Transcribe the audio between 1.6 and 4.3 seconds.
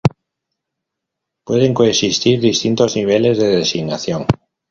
coexistir distintos niveles de designación.